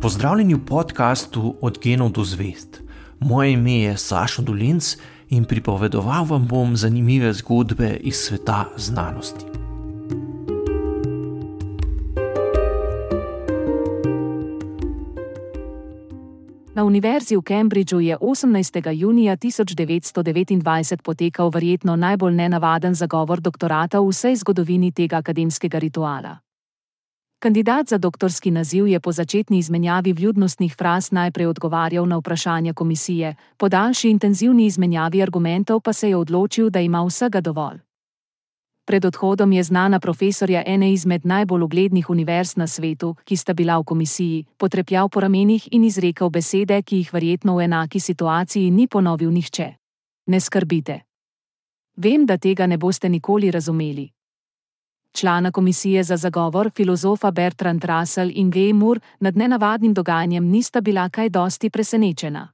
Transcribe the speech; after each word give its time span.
Pozdravljeni 0.00 0.54
v 0.54 0.64
podkastu 0.64 1.54
Od 1.60 1.78
genov 1.82 2.12
do 2.16 2.24
zvest. 2.24 2.80
Moje 3.20 3.52
ime 3.52 3.72
je 3.72 3.96
Sašo 3.96 4.42
Dolinc 4.42 4.96
in 5.28 5.44
pripovedoval 5.44 6.24
vam 6.24 6.46
bom 6.48 6.76
zanimive 6.76 7.32
zgodbe 7.32 7.98
iz 8.00 8.16
sveta 8.16 8.64
znanosti. 8.76 9.44
Na 16.74 16.84
univerzi 16.84 17.36
v 17.36 17.42
Cambridgeu 17.42 18.00
je 18.00 18.16
18. 18.16 18.92
junija 18.92 19.36
1929 19.36 21.02
potekal 21.02 21.50
verjetno 21.50 21.96
najbolj 21.96 22.34
nenavaden 22.34 22.94
zagovor 22.94 23.40
doktorata 23.40 24.00
v 24.00 24.08
vsej 24.08 24.36
zgodovini 24.36 24.92
tega 24.92 25.16
akademskega 25.16 25.78
rituala. 25.78 26.49
Kandidat 27.40 27.88
za 27.88 27.98
doktorski 27.98 28.50
naziv 28.50 28.86
je 28.86 29.00
po 29.00 29.12
začetni 29.12 29.58
izmenjavi 29.58 30.12
vljudnostnih 30.12 30.74
fraz 30.78 31.12
najprej 31.12 31.46
odgovarjal 31.46 32.08
na 32.08 32.16
vprašanja 32.16 32.72
komisije, 32.72 33.34
po 33.56 33.68
daljši 33.68 34.10
intenzivni 34.10 34.66
izmenjavi 34.66 35.22
argumentov 35.22 35.80
pa 35.80 35.92
se 35.92 36.08
je 36.08 36.16
odločil, 36.16 36.70
da 36.70 36.80
ima 36.80 37.04
vsega 37.04 37.40
dovolj. 37.40 37.78
Pred 38.84 39.04
odhodom 39.04 39.52
je 39.52 39.62
znana 39.62 40.00
profesorja 40.00 40.62
ene 40.66 40.92
izmed 40.92 41.26
najbolj 41.26 41.62
uglednih 41.62 42.10
univerz 42.10 42.56
na 42.56 42.66
svetu, 42.66 43.14
ki 43.24 43.36
sta 43.36 43.54
bila 43.54 43.78
v 43.78 43.84
komisiji, 43.84 44.44
potrepljal 44.56 45.08
po 45.08 45.20
ramenih 45.20 45.68
in 45.72 45.84
izrekel 45.84 46.30
besede, 46.30 46.82
ki 46.82 46.96
jih 46.96 47.12
verjetno 47.12 47.56
v 47.56 47.64
enaki 47.64 48.00
situaciji 48.00 48.70
ni 48.70 48.86
ponovil 48.86 49.30
nihče. 49.30 49.74
Ne 50.26 50.40
skrbite. 50.40 51.00
Vem, 51.96 52.26
da 52.26 52.36
tega 52.36 52.66
ne 52.66 52.76
boste 52.78 53.08
nikoli 53.08 53.50
razumeli, 53.50 54.10
člana 55.12 55.50
komisije 55.50 56.02
za 56.02 56.16
zagovor, 56.16 56.70
filozofa 56.70 57.30
Bertrand 57.30 57.84
Russell 57.84 58.30
in 58.34 58.50
Gay 58.52 58.72
Moore, 58.72 59.00
nad 59.20 59.36
nenavadnim 59.36 59.94
dogajanjem 59.94 60.44
nista 60.44 60.80
bila 60.80 61.08
kaj 61.08 61.28
dosti 61.28 61.70
presenečena. 61.70 62.48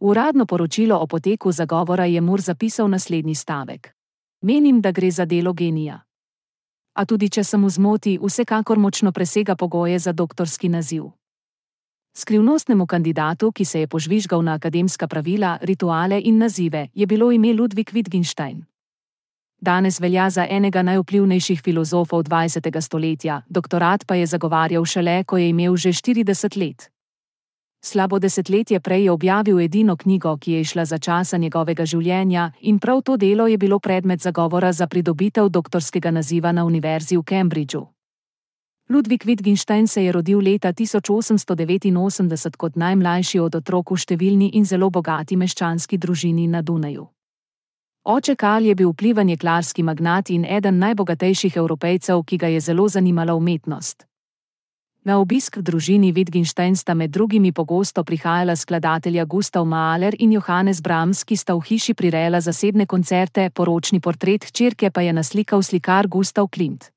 Uradno 0.00 0.46
poročilo 0.46 0.98
o 0.98 1.06
poteku 1.06 1.52
zagovora 1.52 2.04
je 2.04 2.20
Moore 2.20 2.42
zapisal 2.42 2.90
naslednji 2.90 3.34
stavek: 3.34 3.94
Menim, 4.42 4.80
da 4.80 4.92
gre 4.92 5.10
za 5.10 5.24
delo 5.24 5.52
genija. 5.52 6.00
A 6.94 7.04
tudi 7.04 7.28
če 7.28 7.44
sem 7.44 7.64
v 7.64 7.70
zmoti, 7.70 8.18
vsekakor 8.22 8.78
močno 8.78 9.12
presega 9.12 9.56
pogoje 9.56 9.98
za 9.98 10.12
doktorski 10.12 10.68
naziv. 10.68 11.04
Skrivnostnemu 12.16 12.86
kandidatu, 12.86 13.52
ki 13.52 13.64
se 13.64 13.80
je 13.80 13.86
požvižgal 13.86 14.42
na 14.42 14.54
akademska 14.54 15.08
pravila, 15.08 15.58
rituale 15.62 16.20
in 16.20 16.38
nazive, 16.38 16.88
je 16.94 17.06
bilo 17.06 17.32
ime 17.32 17.48
Ludwig 17.48 17.90
Wittgenstein 17.92 18.73
danes 19.64 20.00
velja 20.00 20.30
za 20.30 20.46
enega 20.50 20.82
najvplivnejših 20.82 21.62
filozofov 21.64 22.22
20. 22.22 22.80
stoletja, 22.80 23.42
doktorat 23.48 24.04
pa 24.06 24.14
je 24.14 24.26
zagovarjal 24.26 24.84
šele, 24.84 25.24
ko 25.24 25.38
je 25.38 25.48
imel 25.48 25.76
že 25.76 25.88
40 25.88 26.58
let. 26.60 26.90
Slabo 27.84 28.18
desetletje 28.18 28.80
prej 28.80 29.04
je 29.04 29.10
objavil 29.10 29.60
edino 29.60 29.96
knjigo, 29.96 30.36
ki 30.36 30.52
je 30.52 30.60
išla 30.60 30.84
za 30.84 30.98
časa 30.98 31.36
njegovega 31.36 31.84
življenja, 31.84 32.50
in 32.60 32.78
prav 32.78 33.02
to 33.02 33.16
delo 33.16 33.46
je 33.46 33.58
bilo 33.58 33.78
predmet 33.78 34.20
zagovora 34.20 34.72
za 34.72 34.86
pridobitev 34.86 35.48
doktorskega 35.48 36.10
naziva 36.10 36.52
na 36.52 36.64
univerzi 36.64 37.16
v 37.16 37.22
Cambridgeu. 37.22 37.86
Ludwig 38.88 39.24
Wittgenstein 39.24 39.86
se 39.86 40.04
je 40.04 40.12
rodil 40.12 40.38
leta 40.38 40.72
1889 40.72 42.56
kot 42.56 42.76
najmlajši 42.76 43.40
od 43.40 43.54
otrok 43.54 43.90
v 43.90 43.96
številni 43.96 44.50
in 44.54 44.64
zelo 44.64 44.90
bogati 44.90 45.36
meščanski 45.36 45.98
družini 45.98 46.48
na 46.48 46.62
Dunaju. 46.62 47.13
Oče 48.04 48.34
Karl 48.36 48.66
je 48.66 48.74
bil 48.74 48.90
vplivan 48.92 49.28
jeklarski 49.28 49.82
magnat 49.82 50.30
in 50.30 50.42
eden 50.44 50.76
najbogatejših 50.78 51.54
evropejcev, 51.56 52.20
ki 52.28 52.36
ga 52.36 52.46
je 52.52 52.60
zelo 52.60 52.88
zanimala 52.88 53.34
umetnost. 53.34 54.04
Na 55.04 55.16
obisk 55.18 55.56
družini 55.58 56.12
Wittgenstein 56.12 56.76
sta 56.76 56.94
med 56.94 57.10
drugimi 57.10 57.52
pogosto 57.52 58.04
prihajala 58.04 58.56
skladatelja 58.56 59.24
Gustav 59.24 59.64
Mahler 59.64 60.14
in 60.18 60.32
Johannes 60.32 60.82
Brahms, 60.82 61.24
ki 61.24 61.36
sta 61.36 61.56
v 61.56 61.64
hiši 61.64 61.94
prirejala 61.94 62.40
zasebne 62.40 62.86
koncerte, 62.86 63.48
poročni 63.50 64.00
portret 64.00 64.44
hčerke 64.44 64.90
pa 64.90 65.00
je 65.00 65.12
naslikal 65.12 65.62
slikar 65.62 66.06
Gustav 66.06 66.48
Klimt. 66.48 66.90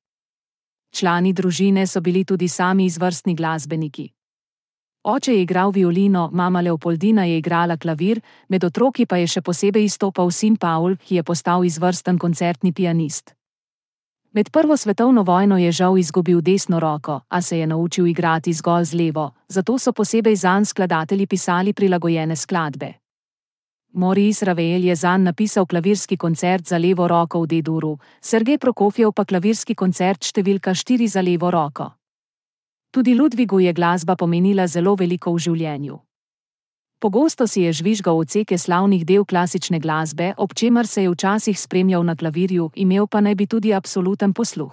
Člani 0.92 1.32
družine 1.32 1.86
so 1.86 2.00
bili 2.00 2.24
tudi 2.24 2.48
sami 2.48 2.84
izvrstni 2.84 3.34
glasbeniki. 3.34 4.10
Oče 5.08 5.32
je 5.32 5.42
igral 5.42 5.70
violino, 5.70 6.28
mama 6.32 6.60
Leopoldina 6.60 7.24
je 7.24 7.38
igrala 7.38 7.76
klavir, 7.76 8.20
med 8.48 8.64
otroki 8.64 9.06
pa 9.06 9.16
je 9.16 9.26
še 9.26 9.40
posebej 9.40 9.86
izstopal 9.88 10.28
sin 10.30 10.56
Paul, 10.60 10.98
ki 11.00 11.14
je 11.16 11.22
postal 11.24 11.64
izvrsten 11.64 12.18
koncertni 12.18 12.74
pianist. 12.76 13.32
Med 14.36 14.50
prvo 14.52 14.76
svetovno 14.76 15.22
vojno 15.24 15.56
je 15.56 15.72
žal 15.72 15.96
izgubil 15.98 16.42
desno 16.44 16.76
roko, 16.80 17.22
a 17.28 17.40
se 17.42 17.58
je 17.58 17.66
naučil 17.66 18.06
igrati 18.06 18.52
zgolj 18.52 18.84
z 18.84 19.00
levo, 19.00 19.30
zato 19.48 19.78
so 19.78 19.92
posebej 19.92 20.36
zanj 20.36 20.64
skladatelji 20.64 21.26
pisali 21.26 21.72
prilagojene 21.72 22.36
skladbe. 22.36 22.92
Moris 23.92 24.42
Ravel 24.42 24.84
je 24.84 24.96
zanj 24.96 25.24
napisal 25.24 25.66
klavirski 25.66 26.16
koncert 26.16 26.68
za 26.68 26.78
levo 26.78 27.08
roko 27.08 27.40
v 27.40 27.46
D-duru, 27.46 27.96
Sergej 28.20 28.58
Prokofjev 28.58 29.16
pa 29.16 29.24
klavirski 29.24 29.74
koncert 29.74 30.20
številka 30.20 30.76
4 30.76 31.08
za 31.08 31.24
levo 31.24 31.50
roko. 31.50 31.94
Tudi 32.90 33.14
Ludvigu 33.14 33.60
je 33.60 33.72
glasba 33.72 34.16
pomenila 34.16 34.66
zelo 34.66 34.94
veliko 34.96 35.32
v 35.32 35.38
življenju. 35.38 35.98
Pogosto 36.98 37.46
si 37.46 37.62
je 37.62 37.72
žvižgal 37.72 38.16
oceke 38.18 38.58
slavnih 38.58 39.04
del 39.06 39.24
klasične 39.24 39.78
glasbe, 39.78 40.32
ob 40.36 40.54
čemer 40.54 40.86
se 40.86 41.02
je 41.02 41.10
včasih 41.10 41.60
spremljal 41.60 42.02
na 42.02 42.16
klavirju, 42.16 42.70
imel 42.74 43.06
pa 43.06 43.20
naj 43.20 43.34
bi 43.34 43.46
tudi 43.46 43.74
absoluten 43.74 44.32
posluh. 44.32 44.72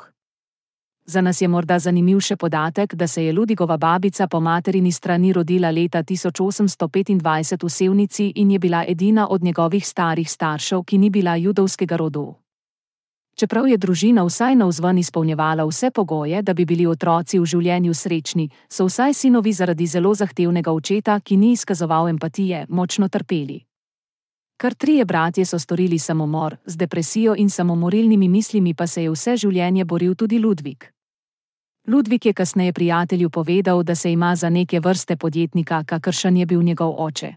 Za 1.05 1.21
nas 1.21 1.41
je 1.41 1.47
morda 1.47 1.77
zanimiv 1.79 2.19
še 2.19 2.35
podatek, 2.35 2.95
da 2.95 3.07
se 3.07 3.25
je 3.25 3.33
Ludvigova 3.33 3.77
babica 3.77 4.27
po 4.27 4.39
materini 4.39 4.91
strani 4.91 5.33
rodila 5.33 5.69
leta 5.71 6.01
1825 6.03 7.63
v 7.63 7.69
Sevnici 7.69 8.31
in 8.35 8.51
je 8.51 8.59
bila 8.59 8.85
edina 8.87 9.27
od 9.29 9.43
njegovih 9.43 9.85
starih 9.87 10.31
staršev, 10.31 10.83
ki 10.83 10.97
ni 10.97 11.09
bila 11.09 11.35
judovskega 11.35 11.97
rodu. 11.97 12.44
Čeprav 13.35 13.67
je 13.67 13.77
družina 13.77 14.23
vsaj 14.23 14.55
na 14.55 14.65
vzven 14.65 14.97
izpolnjevala 14.97 15.65
vse 15.67 15.91
pogoje, 15.91 16.41
da 16.41 16.53
bi 16.53 16.65
bili 16.65 16.87
otroci 16.87 17.39
v 17.39 17.45
življenju 17.45 17.93
srečni, 17.93 18.49
so 18.69 18.85
vsaj 18.87 19.13
sinovi 19.13 19.51
zaradi 19.53 19.87
zelo 19.87 20.13
zahtevnega 20.15 20.71
očeta, 20.71 21.19
ki 21.19 21.37
ni 21.37 21.51
izkazoval 21.51 22.07
empatije, 22.09 22.65
močno 22.69 23.09
trpeli. 23.09 23.59
Kar 24.57 24.73
trije 24.73 25.05
bratje 25.05 25.45
so 25.45 25.59
storili 25.59 25.99
samomor, 25.99 26.55
z 26.65 26.77
depresijo 26.77 27.35
in 27.35 27.49
samomorilnimi 27.49 28.29
mislimi 28.29 28.73
pa 28.73 28.87
se 28.87 29.03
je 29.03 29.11
vse 29.11 29.35
življenje 29.37 29.85
boril 29.85 30.15
tudi 30.15 30.39
Ludvik. 30.39 30.93
Ludvik 31.87 32.25
je 32.25 32.33
kasneje 32.33 32.73
prijatelju 32.73 33.29
povedal, 33.29 33.83
da 33.83 33.95
se 33.95 34.11
ima 34.11 34.35
za 34.35 34.49
neke 34.49 34.79
vrste 34.79 35.17
podjetnika, 35.17 35.83
kakršen 35.83 36.37
je 36.37 36.45
bil 36.45 36.63
njegov 36.63 36.95
oče. 36.97 37.35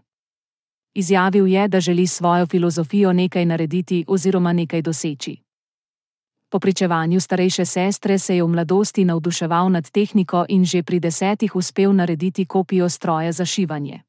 Izjavil 0.95 1.47
je, 1.47 1.67
da 1.67 1.79
želi 1.79 2.07
svojo 2.07 2.45
filozofijo 2.45 3.13
nekaj 3.13 3.45
narediti 3.45 4.05
oziroma 4.07 4.53
nekaj 4.53 4.81
doseči. 4.81 5.48
Po 6.49 6.59
pričevanju 6.59 7.19
starejše 7.19 7.65
sestre 7.65 8.19
se 8.19 8.35
je 8.35 8.43
v 8.43 8.47
mladosti 8.47 9.05
navduševal 9.05 9.69
nad 9.69 9.91
tehniko 9.91 10.45
in 10.49 10.65
že 10.65 10.83
pri 10.83 10.99
desetih 10.99 11.55
uspel 11.55 11.93
narediti 11.93 12.45
kopijo 12.45 12.89
stroja 12.89 13.31
za 13.31 13.45
šivanje. 13.45 14.01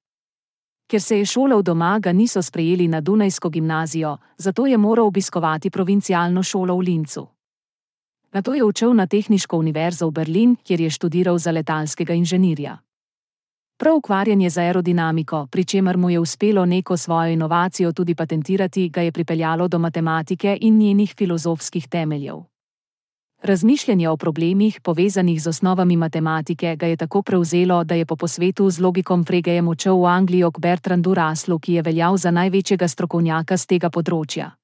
Ker 0.86 1.02
se 1.02 1.18
je 1.18 1.26
šolal 1.26 1.62
doma, 1.62 1.98
ga 1.98 2.12
niso 2.12 2.42
sprejeli 2.42 2.88
na 2.88 3.00
Dunajsko 3.00 3.48
gimnazijo, 3.48 4.16
zato 4.36 4.66
je 4.66 4.78
moral 4.78 5.06
obiskovati 5.06 5.70
provincialno 5.70 6.42
šolo 6.42 6.76
v 6.76 6.80
Lincu. 6.80 7.26
Nato 8.32 8.54
je 8.54 8.64
učil 8.64 8.94
na 8.94 9.06
Tehniško 9.06 9.56
univerzo 9.56 10.06
v 10.06 10.10
Berlin, 10.10 10.56
kjer 10.56 10.80
je 10.80 10.90
študiral 10.90 11.38
za 11.38 11.50
letalskega 11.50 12.14
inženirja. 12.14 12.78
Prav 13.80 13.96
ukvarjanje 13.96 14.50
z 14.50 14.58
aerodinamiko, 14.58 15.46
pri 15.46 15.64
čemer 15.64 15.96
mu 15.96 16.10
je 16.10 16.18
uspelo 16.18 16.66
neko 16.66 16.96
svojo 16.96 17.32
inovacijo 17.32 17.92
tudi 17.92 18.14
patentirati, 18.14 18.88
ga 18.88 19.00
je 19.00 19.12
pripeljalo 19.12 19.68
do 19.68 19.78
matematike 19.78 20.58
in 20.60 20.78
njenih 20.78 21.14
filozofskih 21.18 21.88
temeljev. 21.88 22.36
Razmišljanje 23.42 24.08
o 24.08 24.16
problemih, 24.16 24.80
povezanih 24.80 25.42
z 25.42 25.48
osnovami 25.48 25.96
matematike, 25.96 26.76
ga 26.76 26.86
je 26.86 26.96
tako 26.96 27.22
prevzelo, 27.22 27.84
da 27.84 27.94
je 27.94 28.06
po 28.06 28.16
posvetu 28.16 28.70
z 28.70 28.80
logikom 28.80 29.24
Fregejem 29.24 29.68
odšel 29.68 29.96
v 29.96 30.06
Anglijo 30.06 30.50
k 30.50 30.58
Bertrandu 30.58 31.14
Raslu, 31.14 31.58
ki 31.58 31.72
je 31.72 31.82
veljal 31.82 32.16
za 32.16 32.30
največjega 32.30 32.88
strokovnjaka 32.88 33.56
z 33.56 33.66
tega 33.66 33.90
področja. 33.90 34.59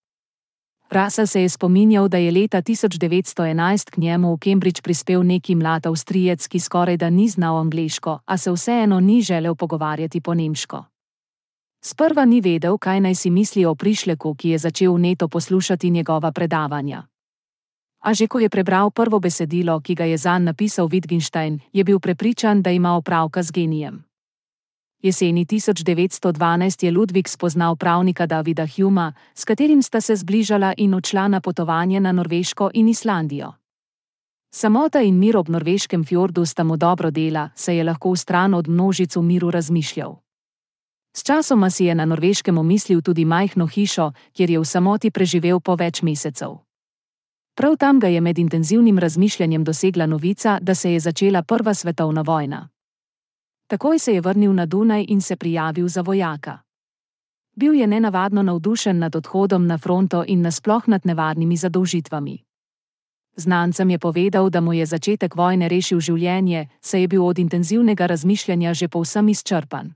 Russell 0.91 1.27
se 1.27 1.43
je 1.43 1.49
spominjal, 1.49 2.09
da 2.09 2.17
je 2.17 2.31
leta 2.33 2.63
1911 2.63 3.91
k 3.91 3.97
njemu 3.97 4.35
v 4.35 4.39
Cambridge 4.39 4.83
prispel 4.83 5.23
neki 5.23 5.55
mlad 5.55 5.87
Avstrijec, 5.87 6.47
ki 6.47 6.61
skoraj 6.61 6.97
da 6.97 7.11
ni 7.11 7.29
znal 7.29 7.57
angliško, 7.57 8.19
a 8.25 8.37
se 8.37 8.53
vseeno 8.53 9.01
ni 9.01 9.23
želel 9.23 9.55
pogovarjati 9.55 10.21
po 10.21 10.35
nemško. 10.35 10.85
Sprva 11.85 12.25
ni 12.25 12.41
vedel, 12.41 12.79
kaj 12.79 13.01
naj 13.01 13.15
si 13.15 13.31
misli 13.31 13.65
o 13.65 13.75
prišleku, 13.75 14.35
ki 14.35 14.49
je 14.49 14.59
začel 14.59 14.99
neto 14.99 15.29
poslušati 15.29 15.91
njegova 15.91 16.33
predavanja. 16.33 17.07
A 18.03 18.15
že 18.15 18.27
ko 18.27 18.39
je 18.39 18.49
prebral 18.49 18.91
prvo 18.91 19.19
besedilo, 19.19 19.81
ki 19.81 19.95
ga 19.95 20.05
je 20.05 20.17
zanj 20.19 20.45
napisal 20.45 20.89
Wittgenstein, 20.89 21.59
je 21.73 21.85
bil 21.85 21.99
prepričan, 21.99 22.63
da 22.63 22.71
ima 22.71 22.97
opravka 22.97 23.43
z 23.43 23.51
genijem. 23.51 24.05
Jeseni 25.03 25.45
1912 25.45 26.85
je 26.85 26.91
Ludvik 26.91 27.29
spoznal 27.29 27.77
pravnika 27.77 28.27
Davida 28.27 28.67
Huma, 28.67 29.13
s 29.35 29.45
katerim 29.45 29.83
sta 29.83 30.01
se 30.01 30.17
zbližala 30.17 30.75
in 30.77 30.95
odšla 30.95 31.29
na 31.29 31.41
potovanje 31.41 32.01
na 32.01 32.13
Norveško 32.13 32.71
in 32.75 32.89
Islandijo. 32.89 33.53
Samota 34.51 35.01
in 35.01 35.19
mir 35.19 35.37
ob 35.37 35.49
norveškem 35.49 36.05
fjordu 36.05 36.47
sta 36.47 36.65
mu 36.65 36.77
dobro 36.77 37.11
dela, 37.11 37.51
se 37.55 37.77
je 37.77 37.85
lahko 37.85 38.13
v 38.13 38.17
stran 38.17 38.55
od 38.55 38.69
množic 38.69 39.17
v 39.17 39.23
miru 39.23 39.51
razmišljal. 39.51 40.17
Sčasoma 41.17 41.71
si 41.71 41.85
je 41.85 41.95
na 41.95 42.05
norveškem 42.05 42.59
omislil 42.59 43.03
tudi 43.03 43.25
majhno 43.25 43.67
hišo, 43.67 44.13
kjer 44.33 44.51
je 44.51 44.59
v 44.59 44.65
samoti 44.65 45.11
preživel 45.11 45.61
po 45.61 45.77
več 45.77 46.03
mesecev. 46.03 46.57
Prav 47.55 47.77
tam 47.77 48.01
ga 48.01 48.09
je 48.09 48.21
med 48.21 48.39
intenzivnim 48.39 48.99
razmišljanjem 48.99 49.65
dosegla 49.65 50.07
novica, 50.07 50.59
da 50.63 50.75
se 50.75 50.93
je 50.93 51.01
začela 51.01 51.43
Prva 51.43 51.75
svetovna 51.75 52.23
vojna. 52.23 52.69
Takoj 53.67 53.99
se 53.99 54.15
je 54.15 54.21
vrnil 54.21 54.55
na 54.55 54.67
Dunaj 54.67 55.05
in 55.09 55.21
se 55.21 55.37
prijavil 55.37 55.89
za 55.89 56.01
vojaka. 56.01 56.59
Bil 57.57 57.75
je 57.75 57.87
nenavadno 57.87 58.43
navdušen 58.43 58.99
nad 58.99 59.17
odhodom 59.17 59.67
na 59.67 59.79
fronto 59.79 60.25
in 60.27 60.43
nasploh 60.43 60.89
nad 60.89 61.07
nevarnimi 61.07 61.57
zadolžitvami. 61.57 62.39
Znancem 63.37 63.91
je 63.91 63.99
povedal, 63.99 64.51
da 64.51 64.61
mu 64.61 64.73
je 64.73 64.87
začetek 64.87 65.35
vojne 65.35 65.69
rešil 65.69 66.01
življenje, 66.01 66.69
saj 66.81 67.01
je 67.01 67.09
bil 67.09 67.27
od 67.27 67.39
intenzivnega 67.39 68.07
razmišljanja 68.07 68.75
že 68.75 68.89
povsem 68.89 69.29
izčrpan. 69.29 69.95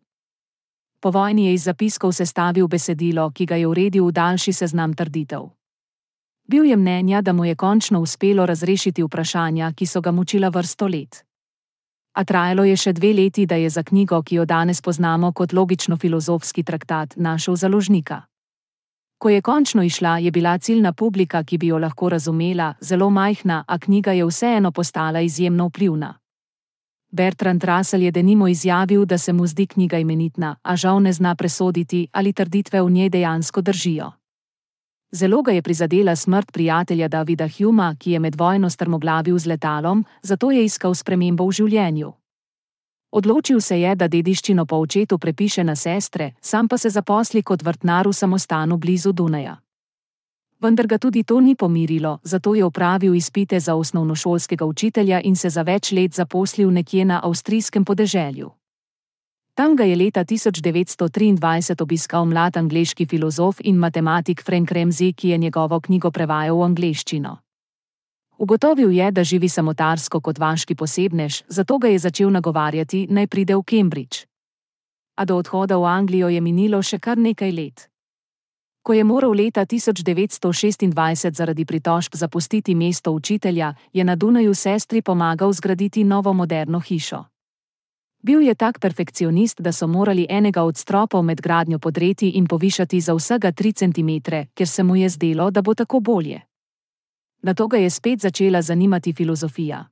Po 1.00 1.10
vojni 1.10 1.46
je 1.46 1.54
iz 1.54 1.64
zapiskov 1.64 2.12
sestavil 2.12 2.68
besedilo, 2.68 3.30
ki 3.30 3.46
ga 3.46 3.56
je 3.56 3.66
uredil 3.66 4.06
v 4.06 4.12
daljši 4.12 4.52
seznam 4.52 4.94
trditev. 4.94 5.48
Bil 6.48 6.64
je 6.64 6.76
mnenja, 6.76 7.22
da 7.22 7.32
mu 7.32 7.44
je 7.44 7.54
končno 7.54 8.00
uspelo 8.00 8.46
razrešiti 8.46 9.02
vprašanja, 9.02 9.72
ki 9.72 9.86
so 9.86 10.00
ga 10.00 10.10
mučila 10.10 10.48
vrsto 10.48 10.86
let. 10.86 11.24
A 12.20 12.24
trajalo 12.24 12.66
je 12.68 12.76
še 12.76 12.92
dve 12.92 13.14
leti, 13.16 13.46
da 13.48 13.56
je 13.56 13.70
za 13.72 13.80
knjigo, 13.80 14.18
ki 14.22 14.36
jo 14.36 14.44
danes 14.44 14.82
poznamo 14.84 15.30
kot 15.32 15.54
logično-filozofski 15.56 16.64
traktat, 16.68 17.16
našel 17.16 17.56
založnika. 17.56 18.26
Ko 19.18 19.32
je 19.32 19.40
končno 19.40 19.82
išla, 19.82 20.18
je 20.18 20.30
bila 20.30 20.58
ciljna 20.58 20.92
publika, 20.92 21.40
ki 21.44 21.58
bi 21.58 21.72
jo 21.72 21.78
lahko 21.78 22.08
razumela, 22.12 22.74
zelo 22.80 23.08
majhna, 23.10 23.64
a 23.66 23.78
knjiga 23.78 24.12
je 24.12 24.26
vseeno 24.28 24.70
postala 24.70 25.20
izjemno 25.20 25.70
vplivna. 25.72 26.14
Bertrand 27.10 27.64
Russell 27.64 28.02
je 28.02 28.12
denimo 28.12 28.48
izjavil, 28.48 29.04
da 29.04 29.18
se 29.18 29.32
mu 29.32 29.46
zdi 29.46 29.66
knjiga 29.66 29.98
imenitna, 29.98 30.56
a 30.62 30.76
žal 30.76 31.00
ne 31.00 31.12
zna 31.12 31.34
presoditi, 31.34 32.08
ali 32.12 32.32
trditve 32.32 32.82
v 32.82 32.90
njej 32.90 33.08
dejansko 33.08 33.60
držijo. 33.60 34.12
Zelo 35.12 35.42
ga 35.42 35.52
je 35.52 35.62
prizadela 35.62 36.16
smrt 36.16 36.52
prijatelja 36.52 37.08
Davida 37.08 37.48
Huma, 37.48 37.94
ki 37.98 38.10
je 38.10 38.18
med 38.18 38.36
vojno 38.38 38.70
strmoglavil 38.70 39.38
z 39.38 39.46
letalom, 39.46 40.04
zato 40.22 40.50
je 40.50 40.64
iskal 40.64 40.94
spremembo 40.94 41.46
v 41.46 41.52
življenju. 41.52 42.12
Odločil 43.10 43.60
se 43.60 43.80
je, 43.80 43.94
da 43.94 44.08
dediščino 44.08 44.66
po 44.66 44.76
očetu 44.76 45.18
prepiše 45.18 45.64
na 45.64 45.74
sestre, 45.76 46.34
sam 46.40 46.68
pa 46.68 46.78
se 46.78 46.90
zaposli 46.90 47.42
kot 47.42 47.62
vrtnar 47.62 48.06
v 48.06 48.12
samostanu 48.12 48.76
blizu 48.76 49.12
Dunaja. 49.12 49.56
Vendar 50.60 50.86
ga 50.86 50.98
tudi 50.98 51.24
to 51.24 51.40
ni 51.40 51.56
pomirilo, 51.56 52.20
zato 52.22 52.54
je 52.54 52.64
opravil 52.64 53.14
izpite 53.14 53.60
za 53.60 53.74
osnovnošolskega 53.74 54.64
učitelja 54.64 55.20
in 55.20 55.36
se 55.36 55.50
za 55.50 55.62
več 55.62 55.92
let 55.92 56.14
zaposlil 56.14 56.70
nekje 56.70 57.04
na 57.04 57.20
avstrijskem 57.24 57.84
podeželju. 57.84 58.59
Tam 59.54 59.76
ga 59.76 59.84
je 59.84 59.96
leta 59.96 60.24
1923 60.24 61.82
obiskal 61.82 62.24
mlad 62.24 62.56
angliški 62.56 63.06
filozof 63.06 63.60
in 63.64 63.76
matematik 63.76 64.42
Frank 64.42 64.70
Ramsey, 64.72 65.12
ki 65.12 65.28
je 65.28 65.38
njegovo 65.38 65.80
knjigo 65.80 66.10
prevajal 66.10 66.58
v 66.58 66.64
angliščino. 66.64 67.36
Ugotovil 68.38 68.92
je, 68.92 69.10
da 69.10 69.24
živi 69.24 69.48
samotarsko 69.48 70.20
kot 70.20 70.38
vaški 70.38 70.74
posebnež, 70.74 71.42
zato 71.48 71.78
ga 71.78 71.88
je 71.88 71.98
začel 71.98 72.30
nagovarjati, 72.30 73.06
naj 73.10 73.26
pride 73.26 73.56
v 73.56 73.62
Cambridge. 73.62 74.24
A 75.16 75.24
do 75.24 75.36
odhoda 75.36 75.76
v 75.76 75.84
Anglijo 75.84 76.28
je 76.28 76.40
minilo 76.40 76.80
še 76.82 76.98
kar 76.98 77.18
nekaj 77.18 77.52
let. 77.52 77.90
Ko 78.82 78.96
je 78.96 79.04
moral 79.04 79.36
leta 79.36 79.66
1926 79.66 81.36
zaradi 81.36 81.64
pritožb 81.64 82.16
zapustiti 82.16 82.74
mesto 82.74 83.12
učitelja, 83.12 83.74
je 83.92 84.04
na 84.04 84.16
Dunaju 84.16 84.54
sestri 84.54 85.02
pomagal 85.02 85.52
zgraditi 85.52 86.04
novo 86.04 86.32
moderno 86.32 86.80
hišo. 86.80 87.24
Bil 88.22 88.42
je 88.42 88.54
tak 88.54 88.78
perfekcionist, 88.80 89.60
da 89.60 89.72
so 89.72 89.86
morali 89.86 90.26
enega 90.28 90.62
od 90.62 90.76
stropov 90.76 91.22
med 91.22 91.40
gradnjo 91.40 91.78
podreti 91.78 92.28
in 92.28 92.46
povišati 92.46 93.00
za 93.00 93.14
vsega 93.14 93.52
3 93.52 93.72
cm, 93.72 94.10
ker 94.54 94.68
se 94.68 94.82
mu 94.82 94.96
je 94.96 95.08
zdelo, 95.08 95.50
da 95.50 95.62
bo 95.62 95.74
tako 95.74 96.00
bolje. 96.00 96.40
Na 97.42 97.54
to 97.54 97.68
ga 97.68 97.76
je 97.76 97.90
spet 97.90 98.20
začela 98.20 98.62
zanimati 98.62 99.12
filozofija. 99.12 99.88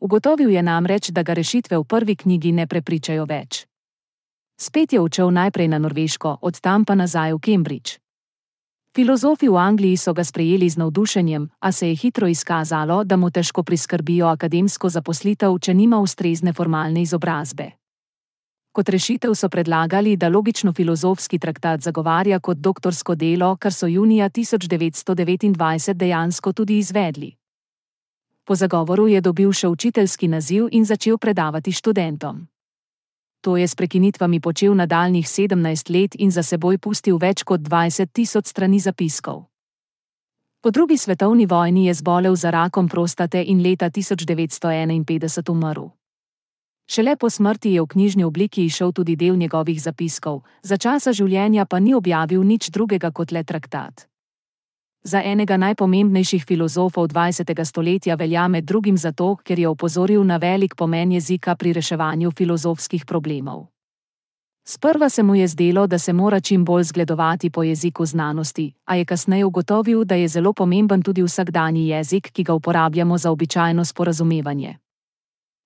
Ugotovil 0.00 0.50
je 0.50 0.62
namreč, 0.62 1.10
da 1.10 1.22
ga 1.22 1.32
rešitve 1.32 1.78
v 1.78 1.84
prvi 1.84 2.16
knjigi 2.16 2.52
ne 2.52 2.66
prepričajo 2.66 3.24
več. 3.24 3.66
Spet 4.60 4.92
je 4.92 5.00
odšel 5.00 5.30
najprej 5.30 5.68
na 5.68 5.78
Norveško, 5.78 6.38
od 6.42 6.60
tam 6.60 6.84
pa 6.84 6.94
nazaj 6.94 7.32
v 7.32 7.38
Cambridge. 7.38 8.02
Filozofi 8.94 9.48
v 9.48 9.56
Angliji 9.56 9.96
so 9.96 10.12
ga 10.12 10.24
sprejeli 10.24 10.68
z 10.68 10.76
navdušenjem, 10.76 11.48
a 11.60 11.72
se 11.72 11.88
je 11.88 11.96
hitro 11.96 12.28
izkazalo, 12.28 13.04
da 13.04 13.16
mu 13.16 13.30
težko 13.30 13.62
priskrbijo 13.62 14.26
akademsko 14.26 14.88
zaposlitev, 14.88 15.56
če 15.58 15.74
nima 15.74 15.96
ustrezne 15.98 16.52
formalne 16.52 17.00
izobrazbe. 17.00 17.70
Kot 18.72 18.88
rešitev 18.88 19.32
so 19.34 19.48
predlagali, 19.48 20.16
da 20.16 20.28
logično-filozofski 20.28 21.38
traktat 21.38 21.80
zagovarja 21.80 22.38
kot 22.40 22.58
doktorsko 22.58 23.14
delo, 23.14 23.56
kar 23.56 23.72
so 23.72 23.86
junija 23.86 24.28
1929 24.28 25.94
dejansko 25.94 26.52
tudi 26.52 26.78
izvedli. 26.78 27.32
Po 28.44 28.54
zagovoru 28.54 29.08
je 29.08 29.20
dobil 29.20 29.52
še 29.52 29.68
učiteljski 29.68 30.28
naziv 30.28 30.68
in 30.72 30.84
začel 30.84 31.16
predavati 31.18 31.72
študentom. 31.72 32.48
To 33.42 33.56
je 33.56 33.66
s 33.68 33.74
prekinitvami 33.74 34.40
počel 34.40 34.74
nadaljnih 34.74 35.26
17 35.26 35.90
let 35.90 36.14
in 36.18 36.30
za 36.30 36.42
seboj 36.42 36.78
pustil 36.78 37.18
več 37.18 37.42
kot 37.42 37.60
20 37.60 38.12
tisoč 38.14 38.46
strani 38.46 38.78
zapiskov. 38.78 39.50
Po 40.62 40.70
drugi 40.70 40.96
svetovni 40.96 41.46
vojni 41.46 41.86
je 41.86 41.94
zbolel 41.94 42.36
za 42.36 42.50
rakom 42.50 42.88
prostate 42.88 43.42
in 43.42 43.58
leta 43.62 43.90
1951 43.90 45.50
umrl. 45.50 45.90
Šele 46.86 47.16
po 47.16 47.30
smrti 47.30 47.72
je 47.72 47.82
v 47.82 47.86
knjižni 47.86 48.24
obliki 48.24 48.64
išel 48.64 48.92
tudi 48.92 49.16
del 49.16 49.36
njegovih 49.36 49.82
zapiskov, 49.82 50.42
za 50.62 50.76
časa 50.76 51.12
življenja 51.12 51.66
pa 51.66 51.80
ni 51.80 51.94
objavil 51.94 52.46
nič 52.46 52.70
drugega 52.70 53.10
kot 53.10 53.32
le 53.32 53.42
traktat. 53.44 54.11
Za 55.04 55.18
enega 55.18 55.56
najpomembnejših 55.56 56.44
filozofov 56.46 57.08
20. 57.10 57.64
stoletja 57.64 58.14
velja 58.14 58.48
med 58.48 58.64
drugim 58.64 58.96
zato, 58.96 59.36
ker 59.42 59.58
je 59.58 59.68
opozoril 59.68 60.22
na 60.24 60.36
velik 60.36 60.76
pomen 60.76 61.12
jezika 61.12 61.56
pri 61.56 61.72
reševanju 61.72 62.30
filozofskih 62.30 63.04
problemov. 63.04 63.66
Sprva 64.64 65.08
se 65.08 65.22
mu 65.22 65.34
je 65.34 65.48
zdelo, 65.48 65.86
da 65.86 65.98
se 65.98 66.12
mora 66.12 66.40
čim 66.40 66.64
bolj 66.64 66.84
zgledovati 66.84 67.50
po 67.50 67.62
jeziku 67.62 68.06
znanosti, 68.06 68.72
a 68.84 68.96
je 68.96 69.04
kasneje 69.04 69.44
ugotovil, 69.44 70.04
da 70.04 70.14
je 70.14 70.28
zelo 70.28 70.52
pomemben 70.52 71.02
tudi 71.02 71.22
vsakdanji 71.22 71.88
jezik, 71.88 72.30
ki 72.32 72.44
ga 72.44 72.54
uporabljamo 72.54 73.18
za 73.18 73.30
običajno 73.30 73.84
sporazumevanje. 73.84 74.78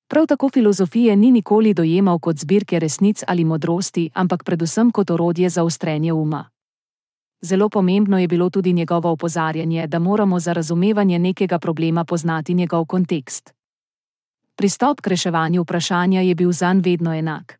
Prav 0.08 0.27
tako 0.27 0.49
filozofije 0.49 1.17
ni 1.17 1.31
nikoli 1.31 1.75
dojemal 1.75 2.19
kot 2.19 2.37
zbirke 2.37 2.79
resnic 2.79 3.25
ali 3.27 3.44
modrosti, 3.44 4.10
ampak 4.15 4.44
predvsem 4.44 4.91
kot 4.91 5.10
orodje 5.10 5.49
za 5.49 5.65
ustrenje 5.65 6.13
uma. 6.13 6.56
Zelo 7.40 7.69
pomembno 7.69 8.19
je 8.19 8.28
bilo 8.28 8.50
tudi 8.50 8.72
njegovo 8.72 9.10
opozarjanje, 9.10 9.86
da 9.86 9.98
moramo 9.98 10.40
za 10.40 10.52
razumevanje 10.52 11.19
nekega 11.19 11.58
problema 11.58 12.05
poznati 12.05 12.55
njegov 12.55 12.84
kontekst. 12.84 13.55
Pristop 14.56 15.00
k 15.00 15.06
reševanju 15.06 15.62
vprašanja 15.62 16.20
je 16.20 16.34
bil 16.34 16.52
zanj 16.52 16.81
vedno 16.81 17.14
enak. 17.14 17.58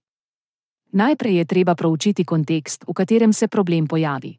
Najprej 0.93 1.37
je 1.37 1.45
treba 1.45 1.75
proučiti 1.75 2.25
kontekst, 2.25 2.85
v 2.89 2.93
katerem 2.93 3.33
se 3.33 3.49
problem 3.49 3.87
pojavi. 3.87 4.37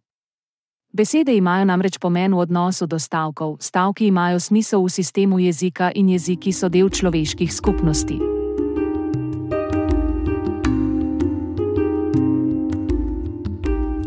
Besede 0.93 1.35
imajo 1.35 1.65
namreč 1.65 1.99
pomen 1.99 2.33
v 2.33 2.39
odnosu 2.39 2.87
do 2.87 2.99
stavkov, 2.99 3.57
stavki 3.59 4.07
imajo 4.07 4.39
smisel 4.39 4.83
v 4.83 4.89
sistemu 4.89 5.39
jezika 5.39 5.91
in 5.95 6.09
jeziki 6.09 6.53
so 6.53 6.69
del 6.69 6.89
človeških 6.89 7.53
skupnosti. 7.53 8.36